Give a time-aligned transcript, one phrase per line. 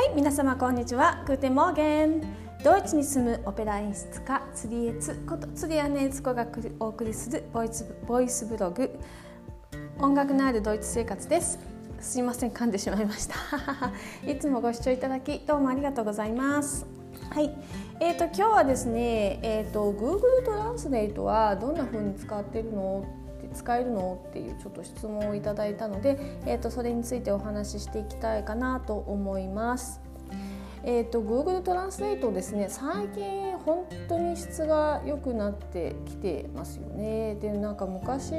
[0.00, 1.22] はい皆様こんにちは。
[1.26, 2.22] Guten Morgen。
[2.64, 6.46] ドイツに住むオペラ演出家釣りエツこと釣りアネツコが
[6.78, 8.98] お送りするボイスボイスブログ。
[9.98, 11.58] 音楽のあるドイツ生活です。
[12.00, 13.34] すいません噛んでしまいました。
[14.26, 16.86] いつもご視聴いただきどうもありがとうございます。
[17.28, 17.54] はい、
[18.00, 23.04] えーと、今日はですね、えーと、Google トランスレートはどんな風に使っているの
[23.54, 24.18] 使えるの？
[24.28, 30.09] っていうちょっと質問をいただいたので、えーと、それについてお話ししていきたいかなと思います。
[30.82, 38.32] えーと、Google トランスレートですね最近本当に質が良くなってきてますよねでなんか昔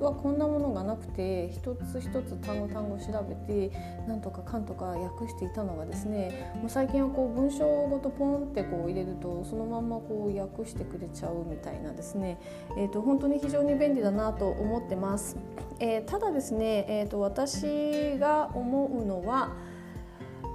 [0.00, 3.76] はこんなものがなくて一つ一つ単語単語調べて
[4.08, 12.40] なんとかかんとか訳していたのがですねもう最近はこう文章ごとポンってこう入れるとそのまんまこう訳してくれちゃうみたいなですね、
[12.78, 15.36] えーと、本当に非常に便利だなと思ってます。
[15.78, 19.52] えー、ただですね、えーと私が思うのは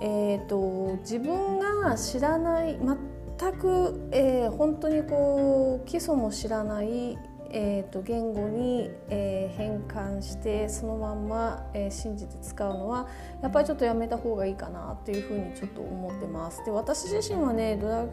[0.01, 7.17] えーと、自分が知らない全く、えー、本当にこう基礎も知らない、
[7.51, 13.07] えーと、言語に、えー、変換してそのまんま、えー、信じて使うのは
[13.41, 16.63] やっぱりちょっとやめた方がいいかなっていうふうにちょっと思ってます。
[16.65, 18.05] で私自身はねドラ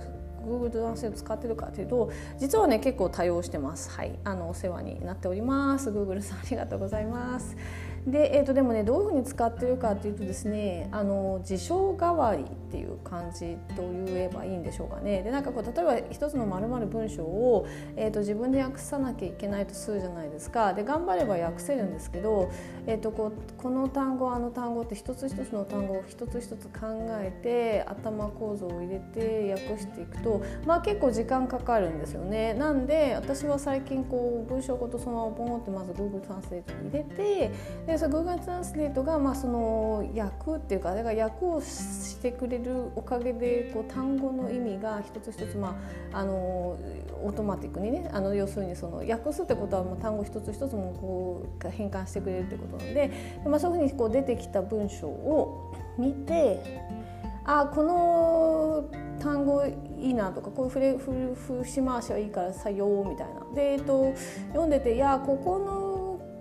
[0.45, 3.91] Google トランスレート使ってるかというと実はね結構多用してます。
[3.91, 5.91] はい、あのお世話になっております。
[5.91, 7.57] Google さんありがとうございます。
[8.07, 22.51] で,、えー、とでもねどういうふうに使ってるかというとですねあの辞書代わりっていう感じと言えばいいんでしょうかねでなんかこう例えば一つのまるまる文章を、えー、と自分で訳さなきゃいけないとするじゃないですかで頑張れば訳せるんですけど、
[22.87, 32.55] えー、とこうこの単語あの単語って一つ一つの単語を一つ一つ考えて頭構造を入れて訳していくとまあ結構時間かかるんですよね。
[32.55, 37.53] なんで私は最近こう文章ごとそのままポンってまず Google トランスレートに入れて
[37.95, 45.77] でその Google トランスレートがまあその訳っていうかだから訳をしてくれるおかげでこう単語の意味が一つ一つま
[46.13, 53.11] ああのオートマティックにねあの要するにその訳すってことはもう単語一つ一つもこう変換してくれるってことなので、
[53.47, 56.83] まあ、そういうふうにこう出てきた文章を見て
[57.45, 58.91] あこの
[59.21, 61.35] 単語いいなとかこういうフレ
[61.65, 64.13] 節回しはいいから採用みたいなで、えっと、
[64.49, 65.84] 読んでていやここの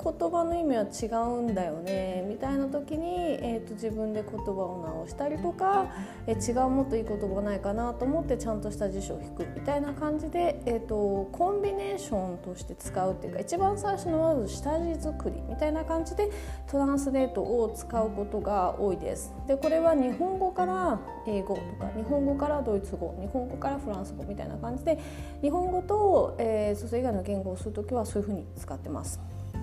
[0.04, 5.88] 言葉の意味は違うんだよねみたいな時に、えーと、自分で言葉を直したりとか、
[6.28, 16.30] えー、違うもっといい言葉ないかなと思ってちゃんとした辞書を引くみたいな感じで、えーと、コンビネーションとして使うっていうか一番最初のまず下地作りみたいな感じで
[16.68, 19.34] トランスレートを使うことが多いです。
[19.48, 25.00] でこれは日本語から英語とか日本語からドイツ語日本語からフランス語みたいな感じで
[25.42, 29.20] 日本語と、えー、それ以外の言語をする時はそういうふうに使ってます。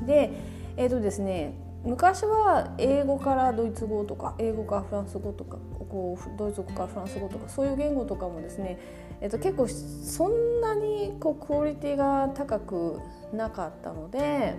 [0.06, 0.32] で
[0.76, 5.56] えっ、ー、とですね昔は英語からドイツ語とか英語からフランス語とか
[5.88, 8.78] こうドイツ語からフランス語とかそういう言語とかもですね、
[9.20, 13.00] えー、と結構そんなにこうクオリティが高く
[13.32, 14.54] なかったので、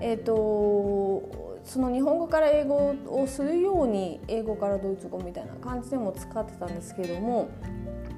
[0.00, 7.48] えーと、その日本語から英語をするように英語からドイツ語みたいな感じでも使ってたんですけども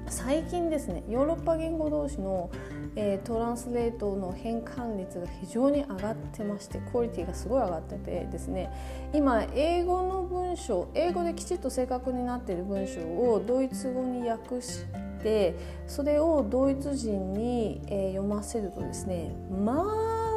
[0.07, 2.49] 最近ですねヨーロッパ言語同士の
[2.95, 8.69] えー、トランスレートの変換率が非常に上がってましてクオリティがすごい上がっててですね。
[9.13, 14.85] 今英語の文章英語できちっと正確になっている文章をドイツ語に訳し
[15.23, 15.55] て
[15.87, 19.85] それをドイツ人に、えー、読ませるとですねま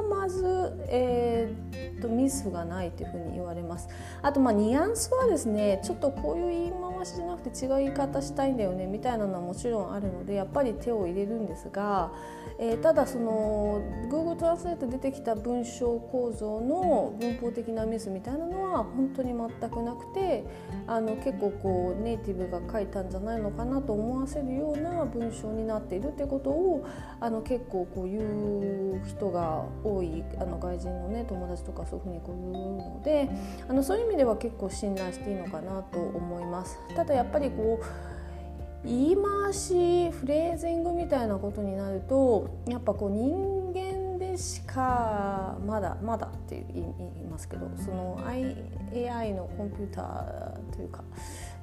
[0.01, 0.45] あまず、
[0.89, 3.89] えー、とミスがないというふうに言われます。
[4.23, 12.13] あとまあニュアンスはですねちょっとこういう言い回しじゃなくて違う言い方したいんだよねみたいなのはもちろんあるのでやっぱり手を入れるんですが
[12.59, 20.45] えー、ただその Google トランスレート出てきた文章構造の文法的なミスみたいなのは本当に全くなくて
[20.87, 26.87] あの結構こうネイティブが書いたんじゃないのかなと思わせるような文章になっているってことを
[27.21, 33.29] あの結構こう言う人が多いあの外人のね友達とかそういうふうにこう言うので
[33.69, 36.79] あのそういう意味では結構信頼していいのかなと思います。
[36.95, 46.87] ただやっぱりこう言い回しフレーズングみたいなことになるとやっぱこう人間でしかまだまだって言い
[47.31, 51.03] ますけどその AI のコンピューターというか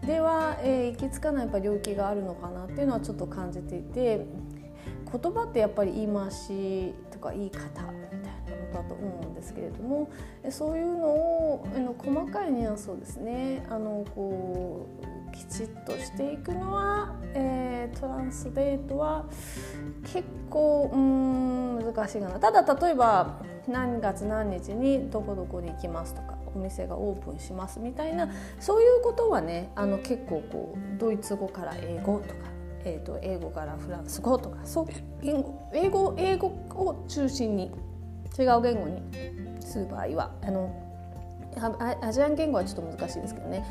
[0.06, 4.26] では、えー、行き着かないやっぱ領域があるのかなっていうのはちょっと感じていて
[5.12, 10.10] 言葉ってやっぱり言い回しとか言い方みたいなことだと思うんですけれども
[10.50, 19.26] そういうのをあの細かいニュアンスをですねあのこうきちっとしていくのは、えー、トランスレートは
[20.04, 22.40] 結構うん難しいかな。
[22.40, 28.30] ただ例えば何月何日にどこどこに行きますとかお店がオープンしますみたいな
[28.60, 32.36] そういうことはねあの結構こうドイツ語から英語とか、
[32.84, 34.88] えーと、英語からフランス語とかそう
[35.22, 37.72] 言語英語英語を中心に
[38.38, 39.02] 違う言語に
[39.62, 40.92] する場合はあの
[42.02, 43.66] アジアン言語はちょっと難しいですけどね。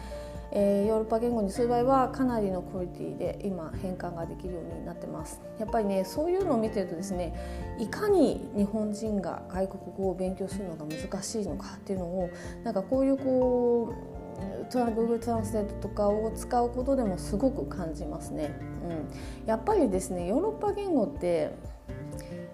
[0.53, 5.41] えー、ヨーロッパ言語にする場合はかなりのクオリティで今変換ができるようになってます。
[5.59, 7.35] やっぱりねそういうのを見てるとですね
[7.79, 12.31] いかに日本人が外国語を勉強するのが難しいのかっていうのを
[12.65, 18.51] なんかこういうこうトラ Google トランスレートとかを使うことでもすごく感じますね、
[18.89, 21.51] うん、やっぱりですねヨーロッパ言語って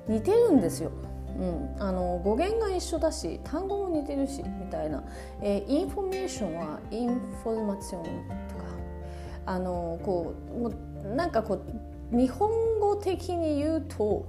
[0.09, 0.91] 似てるんですよ。
[1.39, 5.03] うん、あの語源が一緒だし単語も似てるしみたいな、
[5.43, 8.65] えー、インフォメーションはインフォルマツィオンとか
[9.47, 10.73] あのこうも
[11.05, 11.55] うなんかこ
[12.13, 14.27] う日本語的に言うと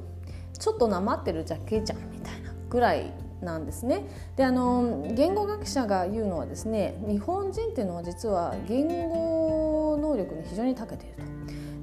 [0.57, 4.07] ちょっとなまってるだけじゃんみたいなぐらいなんですね。
[4.35, 11.23] であの言語学者が言うのはですね日本人っていうのは実は言語能力に非常に長けていると。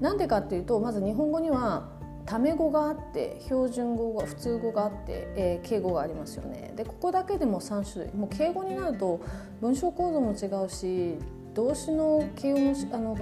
[0.01, 1.89] なんでかっていうとまず日本語には
[2.27, 6.73] タメ語があって標準語が普通語があって、えー、敬語がありますよね。
[6.77, 8.15] でここだけでも3種類。
[8.15, 9.21] もう敬語になると
[9.61, 11.19] 文章構造も違うし
[11.55, 13.17] 動詞の形容もあの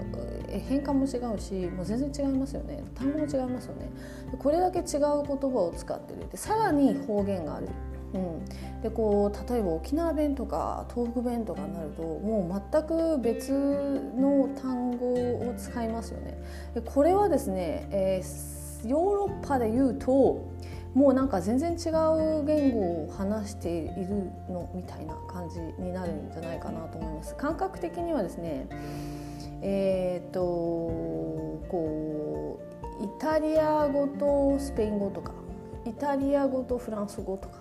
[0.48, 2.82] 変換も違うしもう全然違いますよね。
[2.94, 3.90] 単語も違いますよね。
[4.38, 6.28] これだけ違う言葉を使ってる。
[6.30, 7.68] でさらに方言がある。
[8.14, 8.44] うん、
[8.82, 16.38] でこう例えば沖縄弁とか東北弁とかになるともう全く別の単語を使いますよね。
[16.74, 20.50] でこれはですね、えーヨーロッパで言うと
[20.94, 27.34] もうなんか全然違う言語を話しているのみたいな感じになるんじゃないかなと思います。
[27.36, 28.66] 感覚的にはですね
[29.62, 32.60] えー、っとこ
[33.00, 35.32] うイタリア語とスペイン語とか
[35.86, 37.60] イタリア語とフランス語とか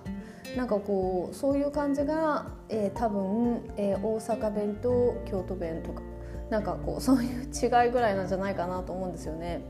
[0.56, 6.02] なんかこうそういう感じが、えー、多分、えー、大阪弁と京都弁とか
[6.52, 9.62] なんかこうそういう違いぐらいなんじゃないかなと思うんですよね。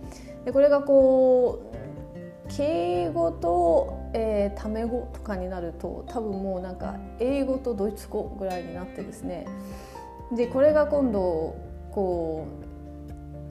[0.45, 9.45] でこれがこう敬語と、えー、タメ語とかになると多分もうなんか英語とドイツ語ぐらいになってですね
[10.35, 11.55] でこれが今度
[11.91, 12.70] こう、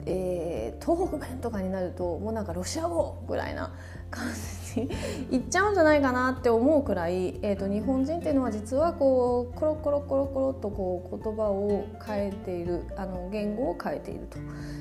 [0.05, 3.73] えー、東北弁とかになるともうなんかロシア語ぐらいな
[4.09, 4.27] 感
[4.75, 4.89] じに
[5.31, 14.37] いっちゃうんじゃないかなって思うくらい、 えーと、日本人っていうのは実はこうコロコロコロコロっとこう言葉を変えているあの言語を変えていると。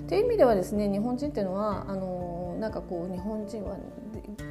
[0.09, 3.77] という意味ではですね日本人っていうのはあのなんかこう日本人は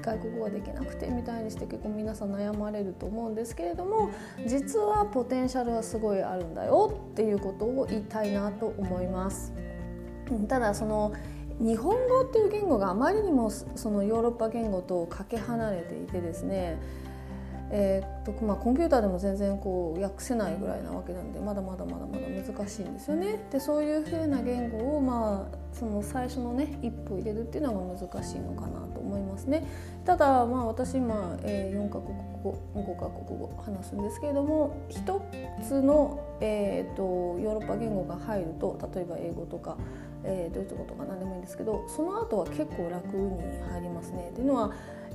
[0.02, 4.10] 外国語ができなくてみたいにして結構皆さん悩まれると思うんですけれども
[4.46, 9.54] 実はポテンシャルはすごいあるんだよっていうことを言いたいなと思います。
[10.48, 11.14] ただその
[11.60, 16.78] 日本語っていう言語があまりにもそのヨーロッパ言語とかけ離れていてですね
[17.72, 23.40] えーとまあ、コンピューターでも全然こう訳せないぐらいなわけなんでまだまだまだまだ難しいんですよね。
[23.52, 29.68] でそういうふうな言語を、まあ、その最初のね一歩入れるっていうのが難しいのかなと思いますね。
[30.04, 35.22] ただ、まあ、私今、えー、4カ国語5カ国語話すんですけれども一
[35.62, 37.04] つの、えーと、
[37.40, 39.78] ヨーロッパ言語が入ると例えば英語とか、
[40.24, 43.40] えー、ドイツ語とか何でもいいんですけどその後は結構楽に
[43.72, 44.30] 入りますね。
[44.32, 44.72] っていうのは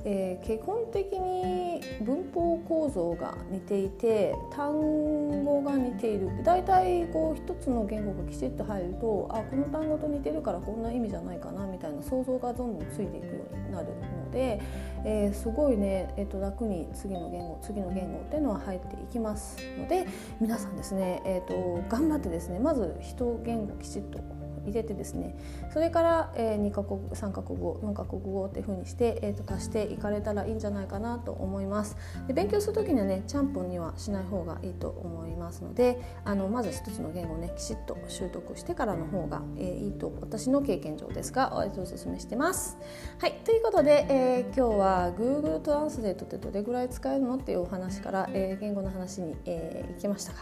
[0.07, 14.61] えー、基本的に文法構造が似ていて単語が似ているだいたいこう一つの言語がきちっと入るとあこの単語と似てるからこんな意味じゃないかなみたいな想像がどんどんついていくようになるので、
[15.03, 20.05] えー、すごいね、えー、と楽に次の言語次の言語っていうのは入っていきますので
[20.39, 24.19] 皆さんですね、えー、と頑張ってですねまず一言語きちっと
[24.65, 25.37] 入れてですね
[25.73, 31.97] それから、えー、2カ国3カ国語4カ国語っていうふうにして、えーと、足していかれたらいいんじゃないかなと思います。
[32.27, 42.77] で勉強する時にはねちゃんぽんにはしない方がいいと思いますのであのまず一つの言語をねきちっと習得してからの方が、えー、いいと私の経験上ですがお勧めしてます。
[43.19, 50.39] はいということで、えー、今日は Google トランスレートってどれぐらい使えるのっていうお話から、えー、言語の話に、えー、行きましたが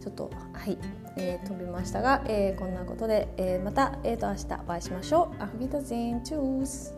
[0.00, 0.78] ちょっとはい、
[1.16, 5.42] えー、飛びましたが、えー、こんなことで、えまた、えー、と明日お会いしましょう。
[5.42, 6.94] アフビタゼンチュース